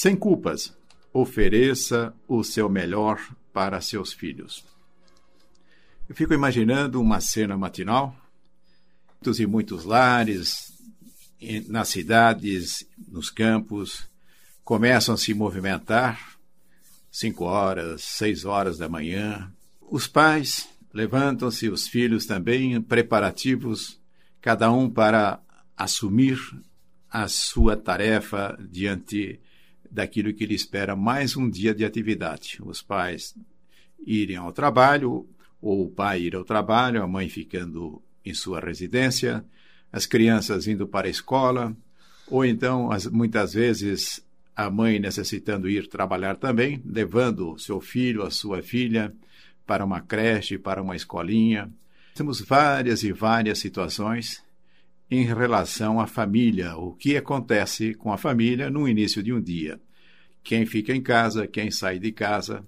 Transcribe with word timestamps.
Sem 0.00 0.14
culpas, 0.14 0.72
ofereça 1.12 2.14
o 2.28 2.44
seu 2.44 2.68
melhor 2.68 3.20
para 3.52 3.80
seus 3.80 4.12
filhos. 4.12 4.64
Eu 6.08 6.14
fico 6.14 6.32
imaginando 6.32 7.00
uma 7.00 7.20
cena 7.20 7.56
matinal, 7.56 8.16
muitos 9.08 9.40
e 9.40 9.44
muitos 9.44 9.82
lares, 9.84 10.72
nas 11.66 11.88
cidades, 11.88 12.86
nos 13.08 13.28
campos, 13.28 14.08
começam 14.62 15.16
a 15.16 15.18
se 15.18 15.34
movimentar, 15.34 16.38
cinco 17.10 17.46
horas, 17.46 18.00
seis 18.02 18.44
horas 18.44 18.78
da 18.78 18.88
manhã. 18.88 19.52
Os 19.80 20.06
pais 20.06 20.68
levantam-se, 20.94 21.68
os 21.68 21.88
filhos 21.88 22.24
também, 22.24 22.80
preparativos, 22.80 23.98
cada 24.40 24.70
um 24.70 24.88
para 24.88 25.40
assumir 25.76 26.38
a 27.10 27.26
sua 27.26 27.76
tarefa 27.76 28.56
diante 28.60 29.40
daquilo 29.90 30.32
que 30.32 30.46
lhe 30.46 30.54
espera 30.54 30.94
mais 30.94 31.36
um 31.36 31.48
dia 31.48 31.74
de 31.74 31.84
atividade. 31.84 32.58
Os 32.64 32.82
pais 32.82 33.34
irem 34.06 34.36
ao 34.36 34.52
trabalho, 34.52 35.26
ou 35.60 35.84
o 35.84 35.90
pai 35.90 36.22
ir 36.22 36.36
ao 36.36 36.44
trabalho, 36.44 37.02
a 37.02 37.08
mãe 37.08 37.28
ficando 37.28 38.00
em 38.24 38.34
sua 38.34 38.60
residência, 38.60 39.44
as 39.92 40.06
crianças 40.06 40.66
indo 40.66 40.86
para 40.86 41.06
a 41.06 41.10
escola, 41.10 41.76
ou 42.30 42.44
então, 42.44 42.92
as, 42.92 43.06
muitas 43.06 43.54
vezes, 43.54 44.24
a 44.54 44.70
mãe 44.70 44.98
necessitando 44.98 45.68
ir 45.68 45.88
trabalhar 45.88 46.36
também, 46.36 46.82
levando 46.84 47.58
seu 47.58 47.80
filho, 47.80 48.22
a 48.22 48.30
sua 48.30 48.62
filha, 48.62 49.12
para 49.66 49.84
uma 49.84 50.00
creche, 50.00 50.58
para 50.58 50.82
uma 50.82 50.96
escolinha. 50.96 51.70
Temos 52.14 52.40
várias 52.40 53.02
e 53.02 53.12
várias 53.12 53.58
situações 53.58 54.42
em 55.10 55.24
relação 55.24 55.98
à 55.98 56.06
família, 56.06 56.76
o 56.76 56.92
que 56.92 57.16
acontece 57.16 57.94
com 57.94 58.12
a 58.12 58.18
família 58.18 58.68
no 58.68 58.86
início 58.86 59.22
de 59.22 59.32
um 59.32 59.40
dia. 59.40 59.80
Quem 60.42 60.66
fica 60.66 60.94
em 60.94 61.02
casa, 61.02 61.46
quem 61.46 61.70
sai 61.70 61.98
de 61.98 62.12
casa. 62.12 62.66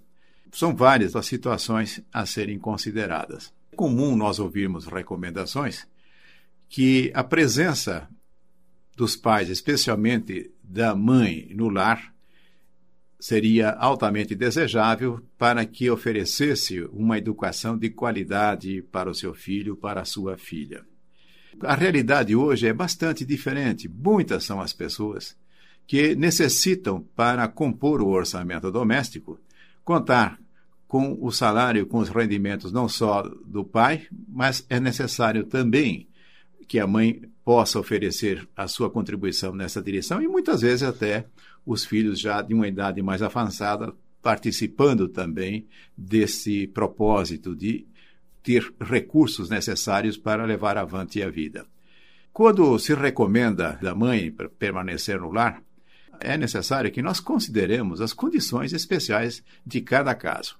São 0.52 0.74
várias 0.74 1.14
as 1.14 1.26
situações 1.26 2.02
a 2.12 2.26
serem 2.26 2.58
consideradas. 2.58 3.52
É 3.72 3.76
comum 3.76 4.16
nós 4.16 4.38
ouvirmos 4.38 4.86
recomendações 4.86 5.86
que 6.68 7.10
a 7.14 7.22
presença 7.22 8.08
dos 8.96 9.16
pais, 9.16 9.48
especialmente 9.48 10.50
da 10.62 10.94
mãe, 10.94 11.48
no 11.54 11.68
lar, 11.68 12.14
seria 13.18 13.70
altamente 13.70 14.34
desejável 14.34 15.20
para 15.36 15.64
que 15.66 15.90
oferecesse 15.90 16.82
uma 16.92 17.18
educação 17.18 17.76
de 17.76 17.90
qualidade 17.90 18.82
para 18.82 19.10
o 19.10 19.14
seu 19.14 19.34
filho, 19.34 19.76
para 19.76 20.00
a 20.00 20.04
sua 20.04 20.38
filha. 20.38 20.89
A 21.60 21.74
realidade 21.74 22.34
hoje 22.36 22.66
é 22.66 22.72
bastante 22.72 23.24
diferente. 23.24 23.88
Muitas 23.88 24.44
são 24.44 24.60
as 24.60 24.72
pessoas 24.72 25.36
que 25.86 26.14
necessitam, 26.14 27.04
para 27.16 27.48
compor 27.48 28.00
o 28.00 28.08
orçamento 28.08 28.70
doméstico, 28.70 29.40
contar 29.84 30.38
com 30.86 31.18
o 31.20 31.30
salário, 31.30 31.86
com 31.86 31.98
os 31.98 32.08
rendimentos 32.08 32.72
não 32.72 32.88
só 32.88 33.22
do 33.22 33.64
pai, 33.64 34.06
mas 34.28 34.64
é 34.68 34.78
necessário 34.78 35.44
também 35.44 36.08
que 36.68 36.78
a 36.78 36.86
mãe 36.86 37.22
possa 37.44 37.80
oferecer 37.80 38.48
a 38.56 38.68
sua 38.68 38.88
contribuição 38.88 39.52
nessa 39.52 39.82
direção 39.82 40.22
e 40.22 40.28
muitas 40.28 40.60
vezes 40.60 40.84
até 40.84 41.26
os 41.66 41.84
filhos 41.84 42.20
já 42.20 42.40
de 42.42 42.54
uma 42.54 42.68
idade 42.68 43.02
mais 43.02 43.22
avançada 43.22 43.92
participando 44.22 45.08
também 45.08 45.66
desse 45.96 46.66
propósito 46.68 47.56
de 47.56 47.86
ter 48.42 48.72
recursos 48.80 49.50
necessários 49.50 50.16
para 50.16 50.44
levar 50.44 50.76
avante 50.76 51.22
a 51.22 51.30
vida. 51.30 51.66
Quando 52.32 52.78
se 52.78 52.94
recomenda 52.94 53.78
da 53.82 53.94
mãe 53.94 54.34
permanecer 54.58 55.20
no 55.20 55.30
lar, 55.30 55.62
é 56.20 56.36
necessário 56.36 56.90
que 56.90 57.02
nós 57.02 57.18
consideremos 57.18 58.00
as 58.00 58.12
condições 58.12 58.72
especiais 58.72 59.42
de 59.66 59.80
cada 59.80 60.14
caso. 60.14 60.56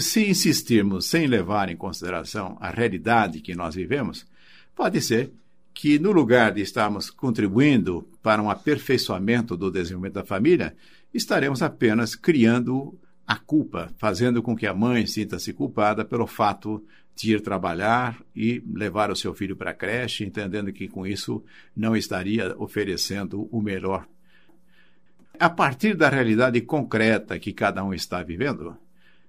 Se 0.00 0.28
insistirmos 0.28 1.06
sem 1.06 1.26
levar 1.26 1.68
em 1.68 1.76
consideração 1.76 2.56
a 2.60 2.70
realidade 2.70 3.40
que 3.40 3.54
nós 3.54 3.74
vivemos, 3.74 4.26
pode 4.74 5.00
ser 5.00 5.30
que, 5.72 5.98
no 5.98 6.10
lugar 6.10 6.52
de 6.52 6.60
estarmos 6.60 7.08
contribuindo 7.10 8.08
para 8.22 8.42
um 8.42 8.50
aperfeiçoamento 8.50 9.56
do 9.56 9.70
desenvolvimento 9.70 10.14
da 10.14 10.24
família, 10.24 10.76
estaremos 11.14 11.62
apenas 11.62 12.14
criando 12.16 12.98
a 13.28 13.36
culpa, 13.36 13.92
fazendo 13.98 14.42
com 14.42 14.56
que 14.56 14.66
a 14.66 14.72
mãe 14.72 15.04
sinta-se 15.04 15.52
culpada 15.52 16.02
pelo 16.02 16.26
fato 16.26 16.82
de 17.14 17.34
ir 17.34 17.42
trabalhar 17.42 18.18
e 18.34 18.62
levar 18.72 19.10
o 19.10 19.16
seu 19.16 19.34
filho 19.34 19.54
para 19.54 19.72
a 19.72 19.74
creche, 19.74 20.24
entendendo 20.24 20.72
que 20.72 20.88
com 20.88 21.06
isso 21.06 21.44
não 21.76 21.94
estaria 21.94 22.56
oferecendo 22.56 23.46
o 23.52 23.60
melhor. 23.60 24.08
A 25.38 25.50
partir 25.50 25.94
da 25.94 26.08
realidade 26.08 26.58
concreta 26.62 27.38
que 27.38 27.52
cada 27.52 27.84
um 27.84 27.92
está 27.92 28.22
vivendo, 28.22 28.74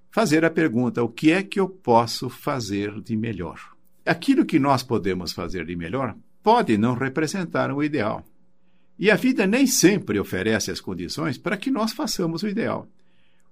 fazer 0.09 0.45
a 0.45 0.49
pergunta: 0.49 1.03
o 1.03 1.09
que 1.09 1.31
é 1.31 1.43
que 1.43 1.59
eu 1.59 1.67
posso 1.67 2.29
fazer 2.29 3.01
de 3.01 3.17
melhor? 3.17 3.59
Aquilo 4.05 4.45
que 4.45 4.59
nós 4.59 4.81
podemos 4.81 5.33
fazer 5.33 5.65
de 5.65 5.75
melhor 5.75 6.15
pode 6.41 6.77
não 6.77 6.93
representar 6.93 7.69
o 7.69 7.83
ideal. 7.83 8.23
E 8.97 9.11
a 9.11 9.15
vida 9.15 9.45
nem 9.45 9.67
sempre 9.67 10.19
oferece 10.19 10.71
as 10.71 10.79
condições 10.79 11.37
para 11.37 11.57
que 11.57 11.69
nós 11.69 11.91
façamos 11.91 12.43
o 12.43 12.47
ideal. 12.47 12.87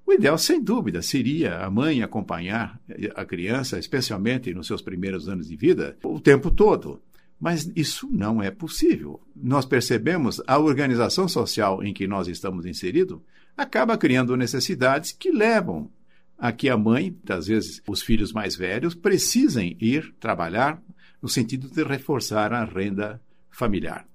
O 0.08 0.14
ideal, 0.14 0.38
sem 0.38 0.64
dúvida, 0.64 1.02
seria 1.02 1.58
a 1.58 1.70
mãe 1.70 2.02
acompanhar 2.02 2.80
a 3.14 3.26
criança, 3.26 3.78
especialmente 3.78 4.54
nos 4.54 4.66
seus 4.66 4.82
primeiros 4.82 5.28
anos 5.28 5.50
de 5.50 5.58
vida, 5.58 5.98
o 6.02 6.18
tempo 6.18 6.50
todo. 6.50 7.02
Mas 7.38 7.70
isso 7.76 8.08
não 8.10 8.42
é 8.42 8.50
possível. 8.50 9.20
Nós 9.36 9.66
percebemos 9.66 10.42
a 10.48 10.58
organização 10.58 11.28
social 11.28 11.84
em 11.84 11.94
que 11.94 12.08
nós 12.08 12.30
estamos 12.30 12.66
inseridos 12.66 13.20
acaba 13.58 13.98
criando 13.98 14.38
necessidades 14.38 15.12
que 15.12 15.30
levam 15.30 15.92
a 16.38 16.54
que 16.54 16.70
a 16.70 16.78
mãe, 16.78 17.14
às 17.30 17.48
vezes 17.48 17.82
os 17.86 18.02
filhos 18.02 18.32
mais 18.32 18.56
velhos, 18.56 18.96
precisem 18.96 19.76
ir 19.78 20.16
trabalhar 20.22 20.82
no 21.22 21.28
sentido 21.28 21.68
de 21.68 21.84
reforçar 21.84 22.54
a 22.54 22.64
renda 22.64 23.20
familiar. 23.52 24.08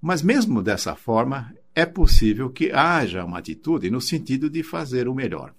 Mas 0.00 0.22
mesmo 0.22 0.62
dessa 0.62 0.94
forma, 0.94 1.54
é 1.74 1.84
possível 1.84 2.50
que 2.50 2.70
haja 2.70 3.24
uma 3.24 3.38
atitude 3.38 3.90
no 3.90 4.00
sentido 4.00 4.48
de 4.48 4.62
fazer 4.62 5.08
o 5.08 5.14
melhor. 5.14 5.52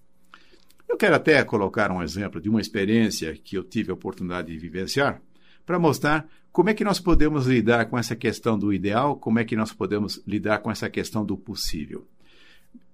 Eu 0.87 0.97
quero 0.97 1.15
até 1.15 1.43
colocar 1.43 1.91
um 1.91 2.01
exemplo 2.01 2.39
de 2.39 2.49
uma 2.49 2.61
experiência 2.61 3.35
que 3.35 3.57
eu 3.57 3.63
tive 3.63 3.91
a 3.91 3.95
oportunidade 3.95 4.51
de 4.51 4.57
vivenciar 4.57 5.21
para 5.65 5.79
mostrar 5.79 6.27
como 6.51 6.69
é 6.69 6.73
que 6.73 6.85
nós 6.85 6.99
podemos 6.99 7.47
lidar 7.47 7.87
com 7.87 7.97
essa 7.97 8.15
questão 8.15 8.57
do 8.57 8.71
ideal, 8.71 9.17
como 9.17 9.39
é 9.39 9.43
que 9.43 9.57
nós 9.57 9.73
podemos 9.73 10.21
lidar 10.25 10.59
com 10.59 10.71
essa 10.71 10.89
questão 10.89 11.25
do 11.25 11.35
possível. 11.35 12.07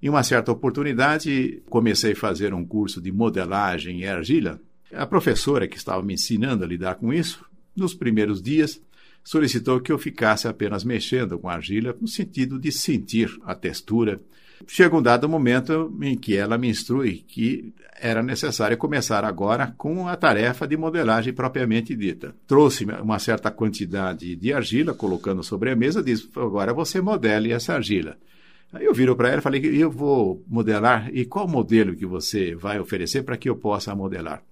Em 0.01 0.09
uma 0.09 0.23
certa 0.23 0.51
oportunidade, 0.51 1.61
comecei 1.69 2.13
a 2.13 2.15
fazer 2.15 2.55
um 2.55 2.65
curso 2.65 2.99
de 2.99 3.11
modelagem 3.11 4.01
em 4.01 4.07
argila. 4.07 4.59
A 4.91 5.05
professora 5.05 5.67
que 5.67 5.77
estava 5.77 6.01
me 6.01 6.15
ensinando 6.15 6.63
a 6.63 6.67
lidar 6.67 6.95
com 6.95 7.13
isso, 7.13 7.45
nos 7.75 7.93
primeiros 7.93 8.41
dias, 8.41 8.81
solicitou 9.23 9.79
que 9.79 9.91
eu 9.91 9.97
ficasse 9.97 10.47
apenas 10.47 10.83
mexendo 10.83 11.37
com 11.37 11.49
a 11.49 11.53
argila 11.53 11.95
no 11.99 12.07
sentido 12.07 12.59
de 12.59 12.71
sentir 12.71 13.29
a 13.43 13.53
textura. 13.55 14.19
Chega 14.67 14.95
um 14.95 15.01
dado 15.01 15.27
momento 15.27 15.91
em 16.01 16.15
que 16.17 16.35
ela 16.35 16.57
me 16.57 16.69
instrui 16.69 17.23
que 17.27 17.73
era 17.99 18.21
necessário 18.21 18.77
começar 18.77 19.23
agora 19.23 19.73
com 19.77 20.07
a 20.07 20.15
tarefa 20.15 20.67
de 20.67 20.77
modelagem 20.77 21.33
propriamente 21.33 21.95
dita. 21.95 22.35
Trouxe 22.47 22.85
uma 22.85 23.19
certa 23.19 23.51
quantidade 23.51 24.35
de 24.35 24.53
argila, 24.53 24.93
colocando 24.93 25.43
sobre 25.43 25.71
a 25.71 25.75
mesa, 25.75 26.03
diz: 26.03 26.27
agora 26.35 26.73
você 26.73 27.01
modele 27.01 27.51
essa 27.51 27.73
argila. 27.73 28.17
Aí 28.73 28.85
eu 28.85 28.93
viro 28.93 29.15
para 29.15 29.29
ela 29.29 29.39
e 29.39 29.43
falei: 29.43 29.61
eu 29.65 29.91
vou 29.91 30.43
modelar, 30.47 31.09
e 31.13 31.25
qual 31.25 31.47
modelo 31.47 31.95
que 31.95 32.05
você 32.05 32.55
vai 32.55 32.79
oferecer 32.79 33.23
para 33.23 33.37
que 33.37 33.49
eu 33.49 33.55
possa 33.55 33.95
modelar? 33.95 34.43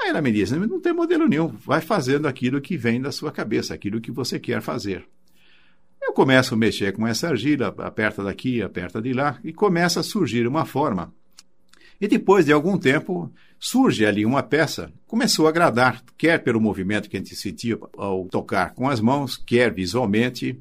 Aí 0.00 0.10
ela 0.10 0.22
me 0.22 0.32
diz: 0.32 0.50
não 0.50 0.80
tem 0.80 0.92
modelo 0.92 1.26
nenhum, 1.26 1.48
vai 1.48 1.80
fazendo 1.80 2.28
aquilo 2.28 2.60
que 2.60 2.76
vem 2.76 3.00
da 3.00 3.10
sua 3.10 3.32
cabeça, 3.32 3.74
aquilo 3.74 4.00
que 4.00 4.10
você 4.10 4.38
quer 4.38 4.62
fazer. 4.62 5.04
Eu 6.00 6.12
começo 6.12 6.54
a 6.54 6.56
mexer 6.56 6.92
com 6.92 7.06
essa 7.06 7.28
argila, 7.28 7.74
aperta 7.78 8.22
daqui, 8.22 8.62
aperta 8.62 9.02
de 9.02 9.12
lá, 9.12 9.38
e 9.44 9.52
começa 9.52 10.00
a 10.00 10.02
surgir 10.02 10.46
uma 10.46 10.64
forma. 10.64 11.12
E 12.00 12.06
depois 12.06 12.46
de 12.46 12.52
algum 12.52 12.78
tempo, 12.78 13.30
surge 13.58 14.06
ali 14.06 14.24
uma 14.24 14.42
peça, 14.42 14.92
começou 15.06 15.46
a 15.46 15.50
agradar, 15.50 16.02
quer 16.16 16.42
pelo 16.42 16.60
movimento 16.60 17.10
que 17.10 17.16
a 17.16 17.20
gente 17.20 17.34
sentia 17.34 17.76
ao 17.96 18.26
tocar 18.26 18.72
com 18.72 18.88
as 18.88 19.00
mãos, 19.00 19.36
quer 19.36 19.74
visualmente. 19.74 20.58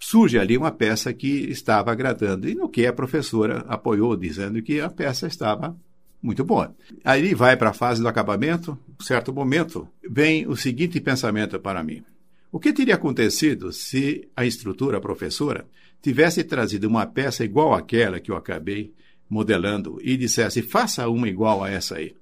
Surge 0.00 0.38
ali 0.38 0.56
uma 0.56 0.72
peça 0.72 1.12
que 1.12 1.48
estava 1.48 1.92
agradando, 1.92 2.48
e 2.48 2.54
no 2.54 2.68
que 2.68 2.86
a 2.86 2.92
professora 2.92 3.64
apoiou, 3.68 4.16
dizendo 4.16 4.60
que 4.60 4.80
a 4.80 4.90
peça 4.90 5.26
estava 5.28 5.76
muito 6.22 6.44
boa. 6.44 6.74
Aí 7.04 7.34
vai 7.34 7.56
para 7.56 7.70
a 7.70 7.74
fase 7.74 8.02
do 8.02 8.08
acabamento, 8.08 8.78
certo 9.00 9.32
momento, 9.32 9.88
vem 10.08 10.46
o 10.46 10.56
seguinte 10.56 11.00
pensamento 11.00 11.58
para 11.60 11.82
mim. 11.82 12.02
O 12.50 12.58
que 12.58 12.72
teria 12.72 12.94
acontecido 12.94 13.72
se 13.72 14.28
a 14.34 14.46
instrutora, 14.46 14.98
a 14.98 15.00
professora, 15.00 15.66
tivesse 16.00 16.42
trazido 16.44 16.88
uma 16.88 17.06
peça 17.06 17.44
igual 17.44 17.74
àquela 17.74 18.20
que 18.20 18.30
eu 18.30 18.36
acabei 18.36 18.92
modelando 19.28 19.98
e 20.02 20.16
dissesse, 20.16 20.62
faça 20.62 21.08
uma 21.08 21.28
igual 21.28 21.62
a 21.62 21.70
essa 21.70 21.96
aí? 21.96 22.14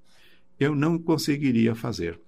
Eu 0.59 0.75
não 0.75 0.99
conseguiria 0.99 1.75
fazer. 1.75 2.19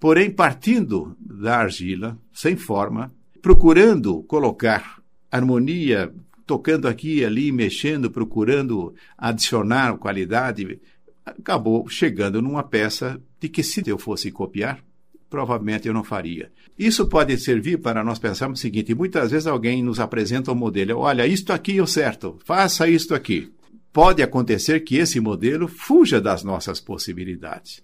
Porém, 0.00 0.30
partindo 0.30 1.16
da 1.20 1.58
argila, 1.58 2.18
sem 2.32 2.56
forma, 2.56 3.14
procurando 3.40 4.22
colocar 4.24 5.00
harmonia 5.30 6.12
tocando 6.46 6.86
aqui 6.86 7.18
e 7.18 7.24
ali, 7.24 7.50
mexendo, 7.50 8.10
procurando 8.10 8.94
adicionar 9.16 9.96
qualidade, 9.98 10.80
acabou 11.24 11.88
chegando 11.88 12.42
numa 12.42 12.62
peça 12.62 13.20
de 13.40 13.48
que 13.48 13.62
se 13.62 13.82
eu 13.86 13.98
fosse 13.98 14.30
copiar, 14.30 14.82
provavelmente 15.28 15.88
eu 15.88 15.94
não 15.94 16.04
faria. 16.04 16.52
Isso 16.78 17.06
pode 17.06 17.36
servir 17.38 17.78
para 17.78 18.04
nós 18.04 18.18
pensarmos 18.18 18.58
o 18.58 18.62
seguinte: 18.62 18.94
muitas 18.94 19.30
vezes 19.30 19.46
alguém 19.46 19.82
nos 19.82 20.00
apresenta 20.00 20.52
um 20.52 20.54
modelo, 20.54 20.98
olha, 20.98 21.26
isto 21.26 21.52
aqui 21.52 21.78
é 21.78 21.82
o 21.82 21.86
certo, 21.86 22.38
faça 22.44 22.88
isto 22.88 23.14
aqui. 23.14 23.52
Pode 23.92 24.22
acontecer 24.22 24.80
que 24.80 24.96
esse 24.96 25.20
modelo 25.20 25.68
fuja 25.68 26.20
das 26.20 26.42
nossas 26.42 26.80
possibilidades. 26.80 27.82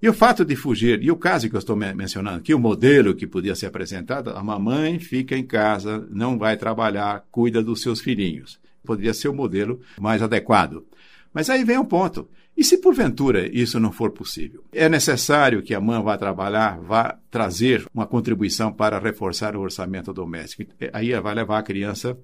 E 0.00 0.08
o 0.08 0.12
fato 0.12 0.44
de 0.44 0.54
fugir, 0.54 1.02
e 1.02 1.10
o 1.10 1.16
caso 1.16 1.48
que 1.48 1.56
eu 1.56 1.58
estou 1.58 1.74
mencionando 1.74 2.38
aqui, 2.38 2.52
o 2.52 2.58
modelo 2.58 3.14
que 3.14 3.26
podia 3.26 3.54
ser 3.54 3.66
apresentado, 3.66 4.30
a 4.30 4.42
mamãe 4.42 4.98
fica 4.98 5.36
em 5.36 5.44
casa, 5.44 6.06
não 6.10 6.36
vai 6.36 6.56
trabalhar, 6.56 7.24
cuida 7.30 7.62
dos 7.62 7.80
seus 7.80 8.00
filhinhos. 8.00 8.60
Poderia 8.84 9.14
ser 9.14 9.28
o 9.28 9.34
modelo 9.34 9.80
mais 9.98 10.20
adequado. 10.20 10.84
Mas 11.32 11.48
aí 11.48 11.64
vem 11.64 11.78
um 11.78 11.84
ponto. 11.84 12.28
E 12.56 12.64
se 12.64 12.78
porventura 12.78 13.46
isso 13.46 13.78
não 13.80 13.92
for 13.92 14.10
possível? 14.10 14.64
É 14.72 14.88
necessário 14.88 15.62
que 15.62 15.74
a 15.74 15.80
mãe 15.80 16.02
vá 16.02 16.16
trabalhar, 16.16 16.78
vá 16.80 17.18
trazer 17.30 17.86
uma 17.92 18.06
contribuição 18.06 18.72
para 18.72 18.98
reforçar 18.98 19.56
o 19.56 19.60
orçamento 19.60 20.12
doméstico. 20.12 20.72
Aí 20.92 21.18
vai 21.20 21.34
levar 21.34 21.58
a 21.58 21.62
criança 21.62 22.16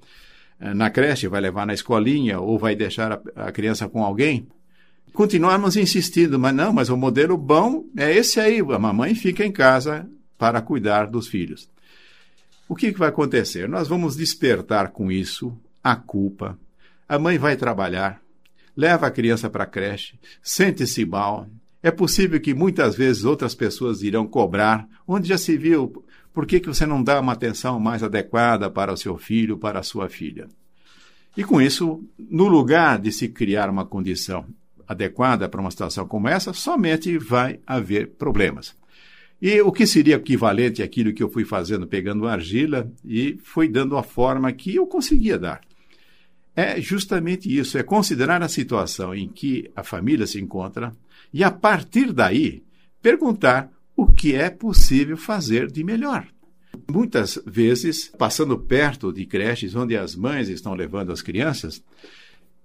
eh, 0.59 0.73
na 0.73 0.89
creche, 0.89 1.29
vai 1.29 1.41
levar 1.41 1.67
na 1.67 1.75
escolinha 1.75 2.41
ou 2.41 2.59
vai 2.59 2.75
deixar 2.75 3.21
a 3.37 3.53
criança 3.53 3.89
com 3.89 4.03
alguém? 4.03 4.47
Continuarmos 5.13 5.77
insistindo, 5.77 6.39
mas 6.39 6.55
não, 6.55 6.73
mas 6.73 6.89
o 6.89 6.97
modelo 6.97 7.37
bom 7.37 7.85
é 7.97 8.15
esse 8.17 8.41
aí, 8.41 8.61
a 8.61 8.79
mamãe 8.79 9.15
fica 9.15 9.45
em 9.45 9.53
casa 9.53 10.09
para 10.39 10.61
cuidar 10.61 11.07
dos 11.07 11.29
filhos. 11.29 11.69
O 12.69 12.75
que, 12.75 12.93
que 12.93 12.99
vai 12.99 13.11
acontecer? 13.11 13.69
Nós 13.69 13.89
vamos 13.89 14.17
despertar 14.17 14.89
com 14.89 15.13
isso 15.13 15.57
a 15.85 15.95
culpa. 15.95 16.59
A 17.09 17.19
mãe 17.19 17.37
vai 17.37 17.57
trabalhar, 17.57 18.21
leva 18.77 19.07
a 19.07 19.11
criança 19.11 19.51
para 19.51 19.65
a 19.65 19.67
creche, 19.67 20.19
sente-se 20.43 21.05
mal. 21.05 21.47
É 21.83 21.91
possível 21.91 22.41
que 22.41 22.55
muitas 22.55 22.95
vezes 22.95 23.25
outras 23.25 23.55
pessoas 23.55 24.03
irão 24.03 24.27
cobrar, 24.27 24.89
onde 25.07 25.29
já 25.29 25.37
se 25.37 25.57
viu, 25.57 26.05
por 26.33 26.47
que, 26.47 26.61
que 26.61 26.69
você 26.69 26.87
não 26.87 27.03
dá 27.03 27.21
uma 27.21 27.33
atenção 27.33 27.79
mais 27.79 28.03
adequada 28.03 28.71
para 28.71 28.93
o 28.93 28.97
seu 28.97 29.19
filho, 29.19 29.59
para 29.59 29.81
a 29.81 29.83
sua 29.83 30.09
filha? 30.09 30.49
E 31.37 31.45
com 31.45 31.61
isso, 31.61 32.03
no 32.19 32.47
lugar 32.47 32.99
de 32.99 33.13
se 33.13 33.29
criar 33.29 33.69
uma 33.69 33.85
condição 33.85 34.47
adequada 34.93 35.49
para 35.49 35.61
uma 35.61 35.71
situação 35.71 36.07
como 36.07 36.29
essa, 36.29 36.53
somente 36.53 37.19
vai 37.19 37.61
haver 37.67 38.11
problemas. 38.11 38.75
E 39.41 39.61
o 39.61 39.73
que 39.73 39.87
seria 39.87 40.15
equivalente 40.15 40.83
àquilo 40.83 41.13
que 41.13 41.23
eu 41.23 41.29
fui 41.29 41.45
fazendo, 41.45 41.87
pegando 41.87 42.29
argila 42.29 42.89
e 43.05 43.37
fui 43.43 43.69
dando 43.69 43.97
a 43.97 44.03
forma 44.03 44.53
que 44.53 44.77
eu 44.77 44.87
conseguia 44.87 45.37
dar? 45.37 45.61
É 46.55 46.81
justamente 46.81 47.53
isso, 47.53 47.77
é 47.77 47.83
considerar 47.83 48.41
a 48.43 48.49
situação 48.49 49.13
em 49.15 49.27
que 49.29 49.71
a 49.75 49.83
família 49.83 50.27
se 50.27 50.41
encontra 50.41 50.93
e, 51.33 51.43
a 51.43 51.51
partir 51.51 52.13
daí, 52.13 52.63
perguntar 53.01 53.69
o 53.97 54.07
que 54.07 54.35
é 54.35 54.49
possível 54.49 55.17
fazer 55.17 55.71
de 55.71 55.83
melhor. 55.83 56.27
Muitas 56.91 57.43
vezes, 57.47 58.13
passando 58.19 58.59
perto 58.59 59.13
de 59.13 59.27
creches 59.27 59.75
onde 59.75 59.97
as 59.97 60.15
mães 60.15 60.49
estão 60.49 60.75
levando 60.75 61.11
as 61.11 61.23
crianças, 61.23 61.83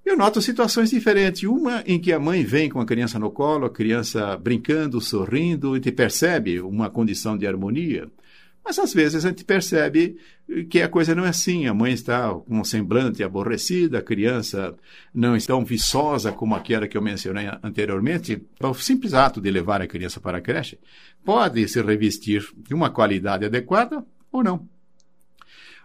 eu 0.08 0.16
noto 0.16 0.42
situações 0.42 0.90
diferentes. 0.90 1.44
Uma 1.44 1.84
em 1.86 2.00
que 2.00 2.14
a 2.14 2.20
mãe 2.20 2.44
vem 2.44 2.70
com 2.70 2.80
a 2.80 2.86
criança 2.86 3.20
no 3.20 3.30
colo, 3.30 3.66
a 3.66 3.70
criança 3.70 4.38
brincando, 4.38 5.02
sorrindo, 5.02 5.76
e 5.76 5.82
te 5.82 5.92
percebe 5.92 6.62
uma 6.62 6.90
condição 6.90 7.38
de 7.38 7.46
harmonia. 7.46 8.10
Mas 8.64 8.80
às 8.80 8.94
vezes 8.94 9.24
a 9.24 9.30
gente 9.30 9.46
percebe 9.46 10.18
que 10.70 10.82
a 10.82 10.90
coisa 10.90 11.16
não 11.16 11.26
é 11.26 11.30
assim. 11.30 11.68
A 11.68 11.74
mãe 11.74 11.94
está 11.94 12.34
com 12.34 12.60
um 12.60 12.64
semblante 12.64 13.24
aborrecida, 13.24 14.00
a 14.00 14.02
criança 14.02 14.76
não 15.14 15.36
está 15.36 15.54
tão 15.54 15.64
viçosa 15.64 16.32
como 16.32 16.56
aquela 16.56 16.88
que 16.88 16.98
eu 16.98 17.02
mencionei 17.02 17.50
anteriormente. 17.64 18.42
O 18.62 18.74
simples 18.74 19.14
ato 19.14 19.40
de 19.40 19.50
levar 19.52 19.82
a 19.82 19.88
criança 19.88 20.20
para 20.20 20.38
a 20.38 20.42
creche 20.42 20.78
pode 21.24 21.68
se 21.68 21.82
revestir 21.82 22.46
de 22.58 22.74
uma 22.74 22.90
qualidade 22.90 23.46
adequada 23.46 24.06
ou 24.32 24.44
não. 24.44 24.68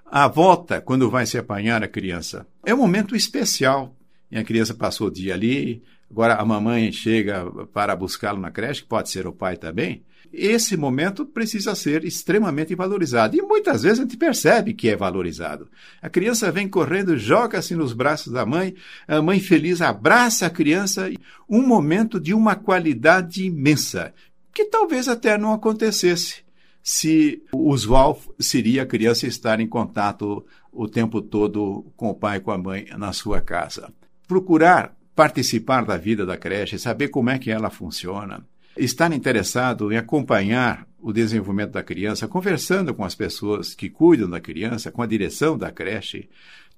A 0.06 0.28
volta, 0.28 0.80
quando 0.80 1.10
vai 1.10 1.24
se 1.24 1.38
apanhar 1.38 1.82
a 1.82 1.88
criança, 1.88 2.46
é 2.66 2.74
um 2.74 2.78
momento 2.78 3.16
especial 3.16 3.96
e 4.32 4.38
a 4.38 4.42
criança 4.42 4.72
passou 4.72 5.08
o 5.08 5.10
dia 5.10 5.34
ali, 5.34 5.82
agora 6.10 6.36
a 6.36 6.44
mamãe 6.44 6.90
chega 6.90 7.44
para 7.66 7.94
buscá-lo 7.94 8.40
na 8.40 8.50
creche, 8.50 8.80
que 8.80 8.88
pode 8.88 9.10
ser 9.10 9.26
o 9.26 9.32
pai 9.32 9.58
também. 9.58 10.02
Esse 10.32 10.74
momento 10.74 11.26
precisa 11.26 11.74
ser 11.74 12.02
extremamente 12.02 12.74
valorizado. 12.74 13.36
E 13.36 13.42
muitas 13.42 13.82
vezes 13.82 13.98
a 13.98 14.02
gente 14.04 14.16
percebe 14.16 14.72
que 14.72 14.88
é 14.88 14.96
valorizado. 14.96 15.68
A 16.00 16.08
criança 16.08 16.50
vem 16.50 16.66
correndo, 16.66 17.18
joga-se 17.18 17.74
nos 17.74 17.92
braços 17.92 18.32
da 18.32 18.46
mãe, 18.46 18.74
a 19.06 19.20
mãe 19.20 19.38
feliz 19.38 19.82
abraça 19.82 20.46
a 20.46 20.50
criança. 20.50 21.10
Um 21.46 21.60
momento 21.60 22.18
de 22.18 22.32
uma 22.32 22.54
qualidade 22.54 23.44
imensa, 23.44 24.14
que 24.54 24.64
talvez 24.64 25.08
até 25.08 25.36
não 25.36 25.52
acontecesse 25.52 26.42
se 26.82 27.42
o 27.52 27.68
usual 27.68 28.18
seria 28.40 28.84
a 28.84 28.86
criança 28.86 29.26
estar 29.26 29.60
em 29.60 29.68
contato 29.68 30.42
o 30.72 30.88
tempo 30.88 31.20
todo 31.20 31.84
com 31.94 32.08
o 32.08 32.14
pai 32.14 32.38
e 32.38 32.40
com 32.40 32.50
a 32.50 32.56
mãe 32.56 32.86
na 32.96 33.12
sua 33.12 33.42
casa 33.42 33.92
procurar 34.32 34.96
participar 35.14 35.84
da 35.84 35.98
vida 35.98 36.24
da 36.24 36.38
creche, 36.38 36.78
saber 36.78 37.08
como 37.08 37.28
é 37.28 37.38
que 37.38 37.50
ela 37.50 37.68
funciona, 37.68 38.42
estar 38.74 39.12
interessado 39.12 39.92
em 39.92 39.98
acompanhar 39.98 40.88
o 40.98 41.12
desenvolvimento 41.12 41.72
da 41.72 41.82
criança, 41.82 42.26
conversando 42.26 42.94
com 42.94 43.04
as 43.04 43.14
pessoas 43.14 43.74
que 43.74 43.90
cuidam 43.90 44.30
da 44.30 44.40
criança, 44.40 44.90
com 44.90 45.02
a 45.02 45.06
direção 45.06 45.58
da 45.58 45.70
creche, 45.70 46.30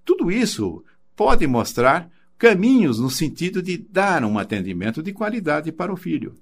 tudo 0.04 0.32
isso 0.32 0.84
pode 1.14 1.46
mostrar 1.46 2.10
caminhos 2.36 2.98
no 2.98 3.08
sentido 3.08 3.62
de 3.62 3.76
dar 3.76 4.24
um 4.24 4.36
atendimento 4.36 5.00
de 5.00 5.12
qualidade 5.12 5.70
para 5.70 5.92
o 5.92 5.96
filho. 5.96 6.34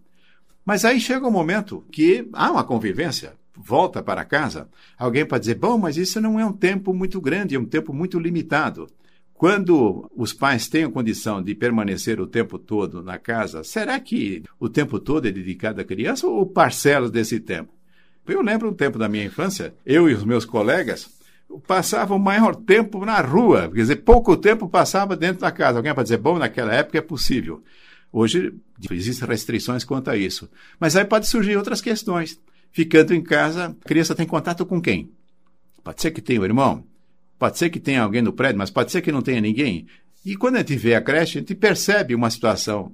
Mas 0.64 0.82
aí 0.82 0.98
chega 0.98 1.28
um 1.28 1.30
momento 1.30 1.84
que 1.92 2.26
há 2.32 2.50
uma 2.50 2.64
convivência, 2.64 3.34
volta 3.54 4.02
para 4.02 4.24
casa, 4.24 4.66
alguém 4.96 5.26
pode 5.26 5.42
dizer: 5.42 5.56
bom, 5.56 5.76
mas 5.76 5.98
isso 5.98 6.22
não 6.22 6.40
é 6.40 6.46
um 6.46 6.54
tempo 6.54 6.94
muito 6.94 7.20
grande, 7.20 7.54
é 7.54 7.60
um 7.60 7.66
tempo 7.66 7.92
muito 7.92 8.18
limitado. 8.18 8.88
Quando 9.42 10.08
os 10.14 10.32
pais 10.32 10.68
têm 10.68 10.84
a 10.84 10.88
condição 10.88 11.42
de 11.42 11.52
permanecer 11.52 12.20
o 12.20 12.28
tempo 12.28 12.60
todo 12.60 13.02
na 13.02 13.18
casa, 13.18 13.64
será 13.64 13.98
que 13.98 14.44
o 14.56 14.68
tempo 14.68 15.00
todo 15.00 15.26
é 15.26 15.32
dedicado 15.32 15.80
à 15.80 15.84
criança 15.84 16.28
ou 16.28 16.46
parcelas 16.46 17.10
desse 17.10 17.40
tempo? 17.40 17.74
Eu 18.24 18.40
lembro 18.40 18.70
um 18.70 18.72
tempo 18.72 19.00
da 19.00 19.08
minha 19.08 19.24
infância, 19.24 19.74
eu 19.84 20.08
e 20.08 20.14
os 20.14 20.22
meus 20.22 20.44
colegas 20.44 21.10
passavam 21.66 22.18
o 22.18 22.20
maior 22.20 22.54
tempo 22.54 23.04
na 23.04 23.20
rua, 23.20 23.62
quer 23.62 23.80
dizer, 23.80 23.96
pouco 23.96 24.36
tempo 24.36 24.68
passava 24.68 25.16
dentro 25.16 25.40
da 25.40 25.50
casa. 25.50 25.80
Alguém 25.80 25.92
pode 25.92 26.04
dizer, 26.04 26.18
bom, 26.18 26.38
naquela 26.38 26.72
época 26.72 26.98
é 26.98 27.02
possível. 27.02 27.64
Hoje 28.12 28.54
existem 28.92 29.28
restrições 29.28 29.82
quanto 29.82 30.08
a 30.08 30.16
isso. 30.16 30.48
Mas 30.78 30.94
aí 30.94 31.04
pode 31.04 31.26
surgir 31.26 31.56
outras 31.56 31.80
questões. 31.80 32.40
Ficando 32.70 33.12
em 33.12 33.20
casa, 33.20 33.76
a 33.82 33.88
criança 33.88 34.14
tem 34.14 34.24
contato 34.24 34.64
com 34.64 34.80
quem? 34.80 35.10
Pode 35.82 36.00
ser 36.00 36.12
que 36.12 36.22
tenha 36.22 36.40
o 36.40 36.44
irmão, 36.44 36.84
Pode 37.38 37.58
ser 37.58 37.70
que 37.70 37.80
tenha 37.80 38.02
alguém 38.02 38.22
no 38.22 38.32
prédio, 38.32 38.58
mas 38.58 38.70
pode 38.70 38.92
ser 38.92 39.02
que 39.02 39.12
não 39.12 39.22
tenha 39.22 39.40
ninguém. 39.40 39.86
E 40.24 40.36
quando 40.36 40.56
a 40.56 40.58
gente 40.60 40.76
vê 40.76 40.94
a 40.94 41.00
creche, 41.00 41.38
a 41.38 41.40
gente 41.40 41.54
percebe 41.54 42.14
uma 42.14 42.30
situação 42.30 42.92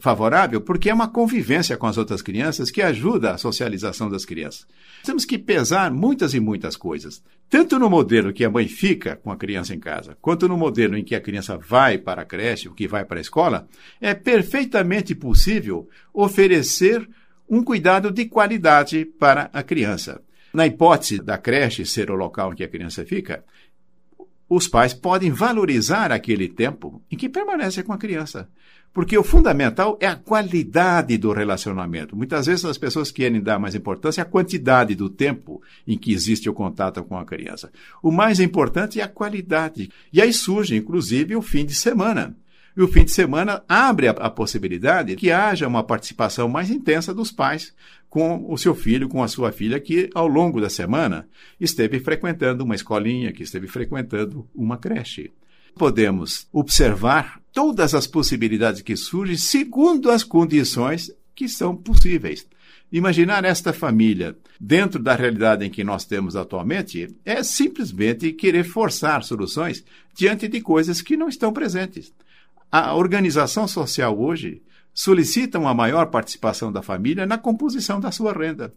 favorável 0.00 0.60
porque 0.60 0.90
é 0.90 0.94
uma 0.94 1.08
convivência 1.08 1.76
com 1.76 1.86
as 1.86 1.96
outras 1.96 2.22
crianças 2.22 2.70
que 2.70 2.82
ajuda 2.82 3.32
a 3.32 3.38
socialização 3.38 4.10
das 4.10 4.24
crianças. 4.24 4.66
Temos 5.04 5.24
que 5.24 5.38
pesar 5.38 5.90
muitas 5.90 6.34
e 6.34 6.40
muitas 6.40 6.76
coisas, 6.76 7.22
tanto 7.48 7.78
no 7.78 7.90
modelo 7.90 8.32
que 8.32 8.44
a 8.44 8.50
mãe 8.50 8.68
fica 8.68 9.16
com 9.16 9.30
a 9.30 9.36
criança 9.36 9.74
em 9.74 9.80
casa, 9.80 10.16
quanto 10.20 10.48
no 10.48 10.56
modelo 10.56 10.96
em 10.96 11.04
que 11.04 11.14
a 11.14 11.20
criança 11.20 11.56
vai 11.56 11.98
para 11.98 12.22
a 12.22 12.24
creche 12.24 12.68
ou 12.68 12.74
que 12.74 12.88
vai 12.88 13.04
para 13.04 13.18
a 13.18 13.20
escola, 13.20 13.68
é 14.00 14.14
perfeitamente 14.14 15.14
possível 15.14 15.88
oferecer 16.12 17.08
um 17.48 17.62
cuidado 17.62 18.10
de 18.10 18.26
qualidade 18.26 19.04
para 19.04 19.50
a 19.52 19.62
criança. 19.62 20.20
Na 20.52 20.66
hipótese 20.66 21.18
da 21.18 21.38
creche 21.38 21.84
ser 21.84 22.10
o 22.10 22.14
local 22.14 22.52
em 22.52 22.56
que 22.56 22.64
a 22.64 22.68
criança 22.68 23.04
fica, 23.04 23.44
os 24.48 24.66
pais 24.66 24.94
podem 24.94 25.30
valorizar 25.30 26.10
aquele 26.10 26.48
tempo 26.48 27.02
em 27.10 27.16
que 27.16 27.28
permanece 27.28 27.82
com 27.82 27.92
a 27.92 27.98
criança. 27.98 28.48
Porque 28.92 29.16
o 29.16 29.22
fundamental 29.22 29.98
é 30.00 30.06
a 30.06 30.16
qualidade 30.16 31.16
do 31.18 31.30
relacionamento. 31.32 32.16
Muitas 32.16 32.46
vezes 32.46 32.64
as 32.64 32.78
pessoas 32.78 33.10
querem 33.10 33.40
dar 33.40 33.58
mais 33.58 33.74
importância 33.74 34.22
à 34.22 34.26
quantidade 34.26 34.94
do 34.94 35.10
tempo 35.10 35.62
em 35.86 35.96
que 35.96 36.12
existe 36.12 36.48
o 36.48 36.54
contato 36.54 37.04
com 37.04 37.16
a 37.16 37.24
criança. 37.24 37.70
O 38.02 38.10
mais 38.10 38.40
importante 38.40 38.98
é 38.98 39.02
a 39.02 39.08
qualidade. 39.08 39.90
E 40.12 40.22
aí 40.22 40.32
surge, 40.32 40.74
inclusive, 40.74 41.36
o 41.36 41.42
fim 41.42 41.66
de 41.66 41.74
semana. 41.74 42.34
E 42.78 42.80
o 42.80 42.86
fim 42.86 43.04
de 43.04 43.10
semana 43.10 43.60
abre 43.68 44.06
a, 44.06 44.12
a 44.12 44.30
possibilidade 44.30 45.16
que 45.16 45.32
haja 45.32 45.66
uma 45.66 45.82
participação 45.82 46.48
mais 46.48 46.70
intensa 46.70 47.12
dos 47.12 47.32
pais 47.32 47.74
com 48.08 48.46
o 48.48 48.56
seu 48.56 48.72
filho, 48.72 49.08
com 49.08 49.20
a 49.20 49.26
sua 49.26 49.50
filha, 49.50 49.80
que 49.80 50.08
ao 50.14 50.28
longo 50.28 50.60
da 50.60 50.70
semana 50.70 51.28
esteve 51.60 51.98
frequentando 51.98 52.62
uma 52.62 52.76
escolinha, 52.76 53.32
que 53.32 53.42
esteve 53.42 53.66
frequentando 53.66 54.48
uma 54.54 54.76
creche. 54.76 55.32
Podemos 55.74 56.46
observar 56.52 57.40
todas 57.52 57.96
as 57.96 58.06
possibilidades 58.06 58.80
que 58.80 58.94
surgem 58.94 59.36
segundo 59.36 60.08
as 60.08 60.22
condições 60.22 61.12
que 61.34 61.48
são 61.48 61.74
possíveis. 61.74 62.46
Imaginar 62.92 63.44
esta 63.44 63.72
família 63.72 64.38
dentro 64.60 65.02
da 65.02 65.16
realidade 65.16 65.64
em 65.64 65.70
que 65.70 65.82
nós 65.82 66.04
temos 66.04 66.36
atualmente 66.36 67.12
é 67.24 67.42
simplesmente 67.42 68.32
querer 68.32 68.62
forçar 68.62 69.24
soluções 69.24 69.84
diante 70.14 70.46
de 70.46 70.60
coisas 70.60 71.02
que 71.02 71.16
não 71.16 71.28
estão 71.28 71.52
presentes. 71.52 72.12
A 72.70 72.94
organização 72.94 73.66
social 73.66 74.18
hoje 74.18 74.62
solicita 74.92 75.58
uma 75.58 75.72
maior 75.72 76.06
participação 76.06 76.70
da 76.70 76.82
família 76.82 77.24
na 77.24 77.38
composição 77.38 77.98
da 77.98 78.10
sua 78.10 78.32
renda. 78.32 78.74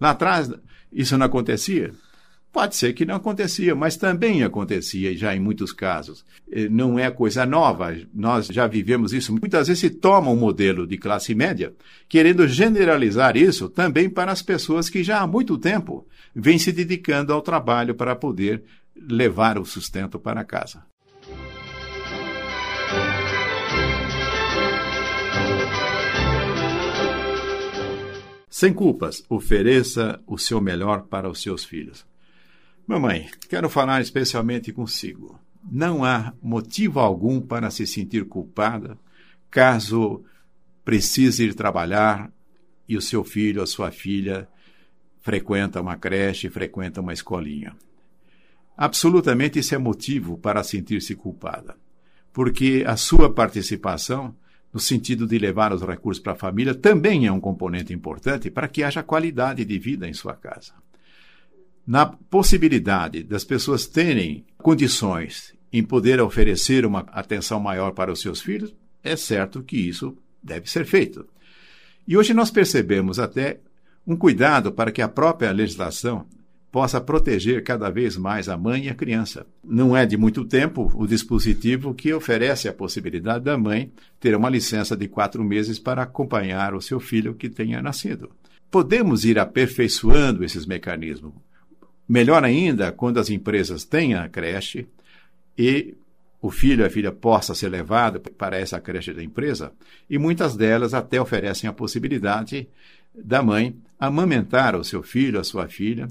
Lá 0.00 0.10
atrás, 0.10 0.50
isso 0.92 1.16
não 1.18 1.26
acontecia? 1.26 1.92
Pode 2.52 2.76
ser 2.76 2.94
que 2.94 3.04
não 3.04 3.16
acontecia, 3.16 3.74
mas 3.74 3.96
também 3.96 4.42
acontecia 4.42 5.14
já 5.14 5.34
em 5.34 5.40
muitos 5.40 5.72
casos. 5.72 6.24
Eh, 6.50 6.70
não 6.70 6.98
é 6.98 7.10
coisa 7.10 7.44
nova, 7.44 7.94
nós 8.14 8.46
já 8.46 8.66
vivemos 8.66 9.12
isso. 9.12 9.30
Muitas 9.30 9.68
vezes 9.68 9.80
se 9.80 9.90
toma 9.90 10.30
um 10.30 10.36
modelo 10.36 10.86
de 10.86 10.96
classe 10.96 11.34
média, 11.34 11.74
querendo 12.08 12.48
generalizar 12.48 13.36
isso 13.36 13.68
também 13.68 14.08
para 14.08 14.32
as 14.32 14.40
pessoas 14.40 14.88
que 14.88 15.04
já 15.04 15.20
há 15.20 15.26
muito 15.26 15.58
tempo 15.58 16.06
vêm 16.34 16.58
se 16.58 16.72
dedicando 16.72 17.32
ao 17.32 17.42
trabalho 17.42 17.94
para 17.94 18.16
poder 18.16 18.62
levar 18.96 19.58
o 19.58 19.66
sustento 19.66 20.18
para 20.18 20.42
casa. 20.44 20.82
Sem 28.56 28.72
culpas, 28.72 29.22
ofereça 29.28 30.18
o 30.26 30.38
seu 30.38 30.62
melhor 30.62 31.02
para 31.02 31.28
os 31.28 31.42
seus 31.42 31.62
filhos. 31.62 32.06
Mamãe, 32.86 33.28
quero 33.50 33.68
falar 33.68 34.00
especialmente 34.00 34.72
consigo. 34.72 35.38
Não 35.70 36.02
há 36.02 36.32
motivo 36.42 36.98
algum 36.98 37.38
para 37.38 37.70
se 37.70 37.86
sentir 37.86 38.24
culpada 38.24 38.96
caso 39.50 40.24
precise 40.82 41.44
ir 41.44 41.52
trabalhar 41.52 42.32
e 42.88 42.96
o 42.96 43.02
seu 43.02 43.22
filho 43.22 43.60
ou 43.60 43.66
sua 43.66 43.90
filha 43.90 44.48
frequenta 45.20 45.82
uma 45.82 45.98
creche, 45.98 46.48
frequenta 46.48 47.02
uma 47.02 47.12
escolinha. 47.12 47.76
Absolutamente 48.74 49.58
isso 49.58 49.74
é 49.74 49.78
motivo 49.78 50.38
para 50.38 50.64
sentir-se 50.64 51.14
culpada, 51.14 51.76
porque 52.32 52.84
a 52.86 52.96
sua 52.96 53.30
participação 53.30 54.34
no 54.76 54.80
sentido 54.80 55.26
de 55.26 55.38
levar 55.38 55.72
os 55.72 55.80
recursos 55.80 56.22
para 56.22 56.34
a 56.34 56.36
família 56.36 56.74
também 56.74 57.26
é 57.26 57.32
um 57.32 57.40
componente 57.40 57.94
importante 57.94 58.50
para 58.50 58.68
que 58.68 58.82
haja 58.82 59.02
qualidade 59.02 59.64
de 59.64 59.78
vida 59.78 60.06
em 60.06 60.12
sua 60.12 60.34
casa 60.34 60.74
na 61.86 62.04
possibilidade 62.04 63.22
das 63.22 63.42
pessoas 63.42 63.86
terem 63.86 64.44
condições 64.58 65.54
em 65.72 65.82
poder 65.82 66.20
oferecer 66.20 66.84
uma 66.84 67.00
atenção 67.10 67.58
maior 67.58 67.92
para 67.92 68.12
os 68.12 68.20
seus 68.20 68.42
filhos, 68.42 68.74
é 69.02 69.16
certo 69.16 69.62
que 69.62 69.78
isso 69.78 70.14
deve 70.42 70.68
ser 70.70 70.84
feito. 70.84 71.26
E 72.06 72.14
hoje 72.14 72.34
nós 72.34 72.50
percebemos 72.50 73.18
até 73.18 73.60
um 74.06 74.14
cuidado 74.14 74.72
para 74.72 74.92
que 74.92 75.00
a 75.00 75.08
própria 75.08 75.52
legislação 75.52 76.26
possa 76.76 77.00
proteger 77.00 77.64
cada 77.64 77.88
vez 77.88 78.18
mais 78.18 78.50
a 78.50 78.56
mãe 78.58 78.84
e 78.84 78.88
a 78.90 78.94
criança. 78.94 79.46
Não 79.64 79.96
é 79.96 80.04
de 80.04 80.14
muito 80.14 80.44
tempo 80.44 80.92
o 80.94 81.06
dispositivo 81.06 81.94
que 81.94 82.12
oferece 82.12 82.68
a 82.68 82.72
possibilidade 82.74 83.44
da 83.44 83.56
mãe 83.56 83.90
ter 84.20 84.36
uma 84.36 84.50
licença 84.50 84.94
de 84.94 85.08
quatro 85.08 85.42
meses 85.42 85.78
para 85.78 86.02
acompanhar 86.02 86.74
o 86.74 86.82
seu 86.82 87.00
filho 87.00 87.32
que 87.32 87.48
tenha 87.48 87.80
nascido. 87.80 88.30
Podemos 88.70 89.24
ir 89.24 89.38
aperfeiçoando 89.38 90.44
esses 90.44 90.66
mecanismos. 90.66 91.32
Melhor 92.06 92.44
ainda, 92.44 92.92
quando 92.92 93.18
as 93.18 93.30
empresas 93.30 93.82
têm 93.82 94.12
a 94.12 94.28
creche 94.28 94.86
e 95.56 95.94
o 96.42 96.50
filho 96.50 96.82
ou 96.82 96.88
a 96.88 96.90
filha 96.90 97.10
possa 97.10 97.54
ser 97.54 97.70
levado 97.70 98.20
para 98.20 98.58
essa 98.58 98.78
creche 98.78 99.14
da 99.14 99.22
empresa, 99.22 99.72
e 100.10 100.18
muitas 100.18 100.54
delas 100.54 100.92
até 100.92 101.18
oferecem 101.18 101.70
a 101.70 101.72
possibilidade 101.72 102.68
da 103.14 103.42
mãe 103.42 103.74
amamentar 103.98 104.76
o 104.76 104.84
seu 104.84 105.02
filho, 105.02 105.40
a 105.40 105.44
sua 105.44 105.68
filha, 105.68 106.06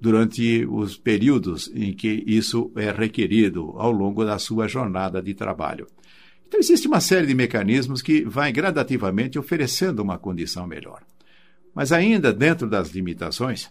durante 0.00 0.66
os 0.66 0.96
períodos 0.96 1.70
em 1.74 1.92
que 1.92 2.22
isso 2.26 2.70
é 2.76 2.90
requerido 2.90 3.74
ao 3.76 3.90
longo 3.90 4.24
da 4.24 4.38
sua 4.38 4.68
jornada 4.68 5.22
de 5.22 5.34
trabalho. 5.34 5.86
Então, 6.46 6.60
existe 6.60 6.86
uma 6.86 7.00
série 7.00 7.26
de 7.26 7.34
mecanismos 7.34 8.02
que 8.02 8.24
vai 8.24 8.52
gradativamente 8.52 9.38
oferecendo 9.38 10.00
uma 10.00 10.18
condição 10.18 10.66
melhor. 10.66 11.02
Mas, 11.74 11.92
ainda 11.92 12.32
dentro 12.32 12.68
das 12.68 12.90
limitações, 12.90 13.68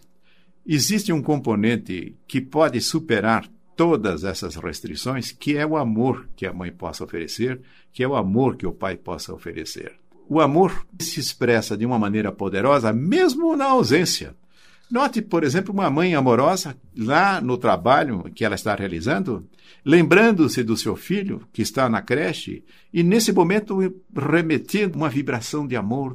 Existe 0.68 1.12
um 1.12 1.22
componente 1.22 2.16
que 2.26 2.40
pode 2.40 2.80
superar 2.80 3.46
todas 3.76 4.24
essas 4.24 4.56
restrições, 4.56 5.30
que 5.30 5.56
é 5.56 5.64
o 5.64 5.76
amor 5.76 6.28
que 6.34 6.44
a 6.44 6.52
mãe 6.52 6.72
possa 6.72 7.04
oferecer, 7.04 7.60
que 7.92 8.02
é 8.02 8.08
o 8.08 8.16
amor 8.16 8.56
que 8.56 8.66
o 8.66 8.72
pai 8.72 8.96
possa 8.96 9.32
oferecer. 9.32 9.92
O 10.28 10.40
amor 10.40 10.84
se 10.98 11.20
expressa 11.20 11.76
de 11.76 11.86
uma 11.86 12.00
maneira 12.00 12.32
poderosa, 12.32 12.92
mesmo 12.92 13.54
na 13.54 13.66
ausência. 13.66 14.34
Note, 14.90 15.20
por 15.20 15.42
exemplo, 15.42 15.74
uma 15.74 15.90
mãe 15.90 16.14
amorosa 16.14 16.76
lá 16.96 17.40
no 17.40 17.58
trabalho 17.58 18.30
que 18.34 18.44
ela 18.44 18.54
está 18.54 18.74
realizando, 18.74 19.48
lembrando-se 19.84 20.62
do 20.62 20.76
seu 20.76 20.94
filho 20.94 21.42
que 21.52 21.62
está 21.62 21.88
na 21.88 22.00
creche 22.00 22.64
e 22.92 23.02
nesse 23.02 23.32
momento 23.32 23.78
remetendo 24.14 24.96
uma 24.96 25.08
vibração 25.08 25.66
de 25.66 25.76
amor 25.76 26.14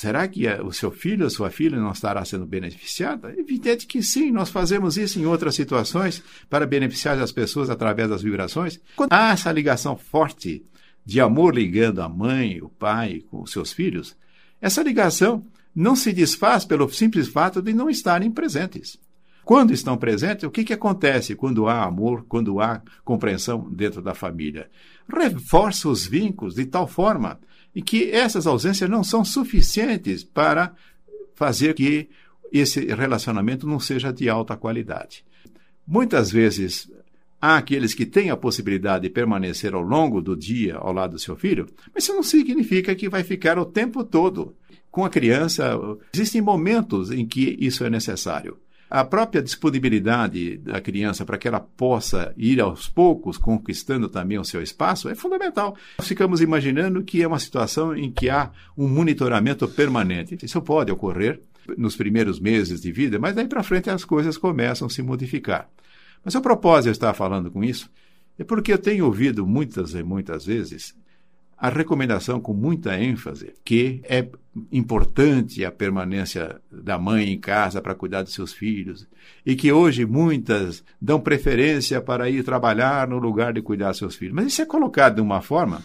Será 0.00 0.26
que 0.28 0.48
o 0.48 0.72
seu 0.72 0.90
filho, 0.90 1.26
a 1.26 1.30
sua 1.30 1.50
filha 1.50 1.78
não 1.78 1.92
estará 1.92 2.24
sendo 2.24 2.46
beneficiada? 2.46 3.34
É 3.36 3.40
evidente 3.40 3.86
que 3.86 4.02
sim, 4.02 4.30
nós 4.30 4.48
fazemos 4.48 4.96
isso 4.96 5.18
em 5.18 5.26
outras 5.26 5.54
situações 5.54 6.22
para 6.48 6.66
beneficiar 6.66 7.18
as 7.18 7.32
pessoas 7.32 7.68
através 7.68 8.08
das 8.08 8.22
vibrações. 8.22 8.80
Quando 8.96 9.12
há 9.12 9.32
essa 9.32 9.52
ligação 9.52 9.98
forte 9.98 10.64
de 11.04 11.20
amor 11.20 11.54
ligando 11.54 12.00
a 12.00 12.08
mãe, 12.08 12.62
o 12.62 12.68
pai 12.70 13.22
com 13.30 13.42
os 13.42 13.52
seus 13.52 13.74
filhos, 13.74 14.16
essa 14.58 14.82
ligação 14.82 15.44
não 15.80 15.96
se 15.96 16.12
desfaz 16.12 16.64
pelo 16.66 16.88
simples 16.90 17.26
fato 17.26 17.62
de 17.62 17.72
não 17.72 17.88
estarem 17.88 18.30
presentes. 18.30 18.98
Quando 19.42 19.72
estão 19.72 19.96
presentes, 19.96 20.44
o 20.44 20.50
que, 20.50 20.62
que 20.62 20.74
acontece 20.74 21.34
quando 21.34 21.66
há 21.66 21.82
amor, 21.82 22.26
quando 22.28 22.60
há 22.60 22.82
compreensão 23.02 23.66
dentro 23.70 24.02
da 24.02 24.14
família? 24.14 24.70
Reforça 25.08 25.88
os 25.88 26.06
vínculos 26.06 26.54
de 26.54 26.66
tal 26.66 26.86
forma 26.86 27.40
e 27.74 27.80
que 27.80 28.10
essas 28.10 28.46
ausências 28.46 28.90
não 28.90 29.02
são 29.02 29.24
suficientes 29.24 30.22
para 30.22 30.74
fazer 31.34 31.72
que 31.72 32.10
esse 32.52 32.84
relacionamento 32.84 33.66
não 33.66 33.80
seja 33.80 34.12
de 34.12 34.28
alta 34.28 34.58
qualidade. 34.58 35.24
Muitas 35.86 36.30
vezes 36.30 36.92
há 37.40 37.56
aqueles 37.56 37.94
que 37.94 38.04
têm 38.04 38.28
a 38.28 38.36
possibilidade 38.36 39.04
de 39.04 39.10
permanecer 39.10 39.72
ao 39.72 39.80
longo 39.80 40.20
do 40.20 40.36
dia 40.36 40.76
ao 40.76 40.92
lado 40.92 41.12
do 41.12 41.18
seu 41.18 41.36
filho, 41.36 41.66
mas 41.94 42.04
isso 42.04 42.12
não 42.12 42.22
significa 42.22 42.94
que 42.94 43.08
vai 43.08 43.24
ficar 43.24 43.58
o 43.58 43.64
tempo 43.64 44.04
todo 44.04 44.54
com 44.90 45.04
a 45.04 45.10
criança. 45.10 45.78
Existem 46.12 46.40
momentos 46.40 47.10
em 47.10 47.26
que 47.26 47.56
isso 47.60 47.84
é 47.84 47.90
necessário 47.90 48.58
a 48.90 49.04
própria 49.04 49.40
disponibilidade 49.40 50.58
da 50.58 50.80
criança 50.80 51.24
para 51.24 51.38
que 51.38 51.46
ela 51.46 51.60
possa 51.60 52.34
ir 52.36 52.60
aos 52.60 52.88
poucos 52.88 53.38
conquistando 53.38 54.08
também 54.08 54.36
o 54.36 54.44
seu 54.44 54.60
espaço 54.60 55.08
é 55.08 55.14
fundamental. 55.14 55.76
Nós 55.96 56.08
ficamos 56.08 56.40
imaginando 56.40 57.04
que 57.04 57.22
é 57.22 57.28
uma 57.28 57.38
situação 57.38 57.96
em 57.96 58.10
que 58.10 58.28
há 58.28 58.50
um 58.76 58.88
monitoramento 58.88 59.68
permanente. 59.68 60.36
Isso 60.42 60.60
pode 60.60 60.90
ocorrer 60.90 61.40
nos 61.78 61.94
primeiros 61.94 62.40
meses 62.40 62.80
de 62.80 62.90
vida, 62.90 63.16
mas 63.16 63.36
daí 63.36 63.46
para 63.46 63.62
frente 63.62 63.88
as 63.88 64.04
coisas 64.04 64.36
começam 64.36 64.88
a 64.88 64.90
se 64.90 65.02
modificar. 65.02 65.68
Mas 66.24 66.34
o 66.34 66.40
propósito 66.40 66.86
de 66.86 66.90
estar 66.90 67.14
falando 67.14 67.48
com 67.48 67.62
isso 67.62 67.88
é 68.36 68.42
porque 68.42 68.72
eu 68.72 68.78
tenho 68.78 69.06
ouvido 69.06 69.46
muitas 69.46 69.94
e 69.94 70.02
muitas 70.02 70.44
vezes 70.44 70.96
a 71.60 71.68
recomendação 71.68 72.40
com 72.40 72.54
muita 72.54 72.98
ênfase 72.98 73.52
que 73.62 74.00
é 74.04 74.26
importante 74.72 75.62
a 75.62 75.70
permanência 75.70 76.58
da 76.72 76.98
mãe 76.98 77.30
em 77.30 77.38
casa 77.38 77.82
para 77.82 77.94
cuidar 77.94 78.22
dos 78.22 78.32
seus 78.32 78.50
filhos 78.50 79.06
e 79.44 79.54
que 79.54 79.70
hoje 79.70 80.06
muitas 80.06 80.82
dão 81.00 81.20
preferência 81.20 82.00
para 82.00 82.30
ir 82.30 82.42
trabalhar 82.44 83.06
no 83.06 83.18
lugar 83.18 83.52
de 83.52 83.60
cuidar 83.60 83.90
dos 83.90 83.98
seus 83.98 84.16
filhos. 84.16 84.34
Mas 84.34 84.46
isso 84.46 84.62
é 84.62 84.66
colocado 84.66 85.16
de 85.16 85.20
uma 85.20 85.42
forma 85.42 85.82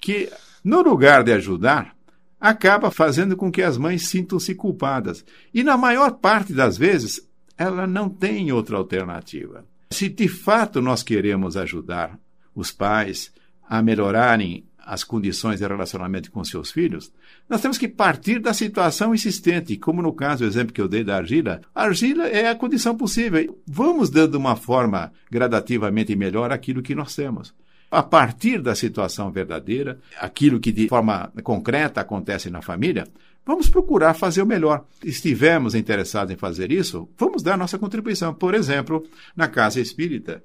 que, 0.00 0.28
no 0.64 0.82
lugar 0.82 1.22
de 1.22 1.32
ajudar, 1.32 1.94
acaba 2.40 2.90
fazendo 2.90 3.36
com 3.36 3.50
que 3.52 3.62
as 3.62 3.78
mães 3.78 4.08
sintam-se 4.08 4.56
culpadas. 4.56 5.24
E 5.54 5.62
na 5.62 5.76
maior 5.76 6.14
parte 6.14 6.52
das 6.52 6.76
vezes, 6.76 7.24
ela 7.56 7.86
não 7.86 8.08
tem 8.08 8.50
outra 8.50 8.76
alternativa. 8.76 9.64
Se 9.92 10.08
de 10.08 10.26
fato 10.26 10.82
nós 10.82 11.04
queremos 11.04 11.56
ajudar 11.56 12.18
os 12.52 12.72
pais 12.72 13.32
a 13.68 13.80
melhorarem 13.80 14.64
as 14.84 15.04
condições 15.04 15.60
de 15.60 15.66
relacionamento 15.66 16.30
com 16.30 16.44
seus 16.44 16.70
filhos, 16.70 17.12
nós 17.48 17.60
temos 17.60 17.78
que 17.78 17.88
partir 17.88 18.38
da 18.38 18.52
situação 18.52 19.14
existente, 19.14 19.76
como 19.76 20.02
no 20.02 20.12
caso, 20.12 20.44
o 20.44 20.46
exemplo 20.46 20.72
que 20.72 20.80
eu 20.80 20.88
dei 20.88 21.04
da 21.04 21.16
argila. 21.16 21.60
A 21.74 21.84
argila 21.84 22.26
é 22.26 22.48
a 22.48 22.54
condição 22.54 22.96
possível. 22.96 23.60
Vamos 23.66 24.10
dando 24.10 24.34
uma 24.34 24.56
forma 24.56 25.12
gradativamente 25.30 26.14
melhor 26.16 26.52
aquilo 26.52 26.82
que 26.82 26.94
nós 26.94 27.14
temos. 27.14 27.54
A 27.90 28.02
partir 28.02 28.60
da 28.62 28.74
situação 28.74 29.30
verdadeira, 29.30 29.98
aquilo 30.18 30.58
que 30.58 30.72
de 30.72 30.88
forma 30.88 31.30
concreta 31.42 32.00
acontece 32.00 32.48
na 32.48 32.62
família, 32.62 33.06
vamos 33.44 33.68
procurar 33.68 34.14
fazer 34.14 34.40
o 34.40 34.46
melhor. 34.46 34.86
Estivermos 35.04 35.74
interessados 35.74 36.32
em 36.32 36.36
fazer 36.36 36.72
isso, 36.72 37.08
vamos 37.18 37.42
dar 37.42 37.58
nossa 37.58 37.78
contribuição. 37.78 38.32
Por 38.32 38.54
exemplo, 38.54 39.06
na 39.36 39.46
casa 39.46 39.78
espírita, 39.78 40.42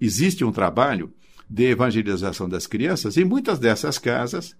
existe 0.00 0.44
um 0.44 0.52
trabalho 0.52 1.12
de 1.48 1.64
evangelização 1.64 2.48
das 2.48 2.66
crianças, 2.66 3.16
e 3.16 3.24
muitas 3.24 3.58
dessas 3.58 3.98
casas 3.98 4.56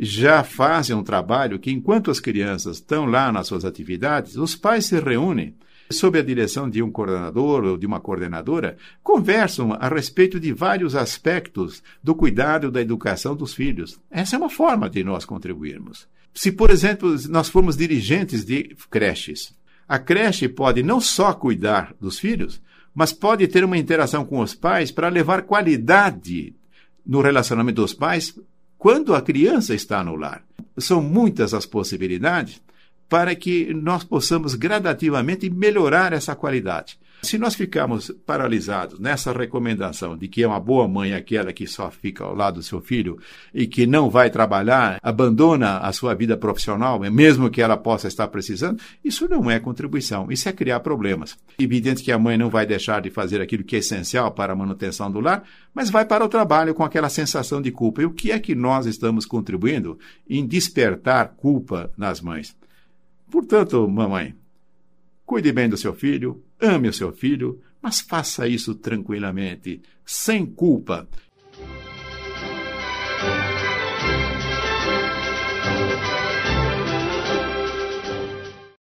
já 0.00 0.44
fazem 0.44 0.94
um 0.94 1.02
trabalho 1.02 1.58
que, 1.58 1.70
enquanto 1.70 2.10
as 2.10 2.20
crianças 2.20 2.76
estão 2.76 3.06
lá 3.06 3.32
nas 3.32 3.46
suas 3.46 3.64
atividades, 3.64 4.36
os 4.36 4.54
pais 4.54 4.86
se 4.86 5.00
reúnem 5.00 5.54
sob 5.90 6.18
a 6.18 6.22
direção 6.22 6.68
de 6.68 6.82
um 6.82 6.90
coordenador 6.90 7.64
ou 7.64 7.76
de 7.76 7.86
uma 7.86 8.00
coordenadora, 8.00 8.76
conversam 9.02 9.72
a 9.72 9.88
respeito 9.88 10.38
de 10.38 10.52
vários 10.52 10.94
aspectos 10.94 11.82
do 12.02 12.14
cuidado 12.14 12.70
da 12.70 12.80
educação 12.80 13.34
dos 13.34 13.54
filhos. 13.54 13.98
Essa 14.10 14.36
é 14.36 14.38
uma 14.38 14.50
forma 14.50 14.88
de 14.88 15.02
nós 15.02 15.24
contribuirmos. 15.24 16.06
Se, 16.34 16.52
por 16.52 16.70
exemplo, 16.70 17.16
nós 17.28 17.48
formos 17.48 17.76
dirigentes 17.76 18.44
de 18.44 18.76
creches, 18.90 19.56
a 19.88 19.98
creche 19.98 20.48
pode 20.48 20.82
não 20.82 21.00
só 21.00 21.32
cuidar 21.32 21.94
dos 21.98 22.18
filhos, 22.18 22.60
mas 22.98 23.12
pode 23.12 23.46
ter 23.46 23.62
uma 23.62 23.78
interação 23.78 24.24
com 24.24 24.40
os 24.40 24.56
pais 24.56 24.90
para 24.90 25.08
levar 25.08 25.42
qualidade 25.42 26.52
no 27.06 27.20
relacionamento 27.20 27.80
dos 27.80 27.94
pais 27.94 28.36
quando 28.76 29.14
a 29.14 29.22
criança 29.22 29.72
está 29.72 30.02
no 30.02 30.16
lar. 30.16 30.42
São 30.76 31.00
muitas 31.00 31.54
as 31.54 31.64
possibilidades 31.64 32.60
para 33.08 33.36
que 33.36 33.72
nós 33.72 34.02
possamos 34.02 34.56
gradativamente 34.56 35.48
melhorar 35.48 36.12
essa 36.12 36.34
qualidade. 36.34 36.98
Se 37.20 37.36
nós 37.36 37.54
ficarmos 37.54 38.12
paralisados 38.24 39.00
nessa 39.00 39.32
recomendação 39.32 40.16
de 40.16 40.28
que 40.28 40.42
é 40.42 40.46
uma 40.46 40.60
boa 40.60 40.86
mãe 40.86 41.12
aquela 41.12 41.52
que 41.52 41.66
só 41.66 41.90
fica 41.90 42.24
ao 42.24 42.34
lado 42.34 42.54
do 42.54 42.62
seu 42.62 42.80
filho 42.80 43.18
e 43.52 43.66
que 43.66 43.86
não 43.86 44.08
vai 44.08 44.30
trabalhar, 44.30 44.98
abandona 45.02 45.78
a 45.78 45.92
sua 45.92 46.14
vida 46.14 46.36
profissional, 46.36 47.00
mesmo 47.00 47.50
que 47.50 47.60
ela 47.60 47.76
possa 47.76 48.06
estar 48.06 48.28
precisando, 48.28 48.80
isso 49.04 49.28
não 49.28 49.50
é 49.50 49.58
contribuição, 49.58 50.30
isso 50.30 50.48
é 50.48 50.52
criar 50.52 50.80
problemas. 50.80 51.36
Evidente 51.58 52.04
que 52.04 52.12
a 52.12 52.18
mãe 52.18 52.38
não 52.38 52.48
vai 52.48 52.64
deixar 52.64 53.02
de 53.02 53.10
fazer 53.10 53.40
aquilo 53.40 53.64
que 53.64 53.76
é 53.76 53.80
essencial 53.80 54.30
para 54.30 54.52
a 54.52 54.56
manutenção 54.56 55.10
do 55.10 55.20
lar, 55.20 55.42
mas 55.74 55.90
vai 55.90 56.04
para 56.04 56.24
o 56.24 56.28
trabalho 56.28 56.72
com 56.72 56.84
aquela 56.84 57.08
sensação 57.08 57.60
de 57.60 57.72
culpa. 57.72 58.00
E 58.00 58.06
o 58.06 58.12
que 58.12 58.30
é 58.30 58.38
que 58.38 58.54
nós 58.54 58.86
estamos 58.86 59.26
contribuindo 59.26 59.98
em 60.28 60.46
despertar 60.46 61.34
culpa 61.36 61.90
nas 61.96 62.20
mães? 62.20 62.56
Portanto, 63.28 63.86
mamãe, 63.88 64.34
cuide 65.26 65.52
bem 65.52 65.68
do 65.68 65.76
seu 65.76 65.92
filho, 65.92 66.42
ame 66.60 66.88
o 66.88 66.92
seu 66.92 67.12
filho, 67.12 67.60
mas 67.80 68.00
faça 68.00 68.48
isso 68.48 68.74
tranquilamente, 68.74 69.80
sem 70.04 70.44
culpa 70.44 71.08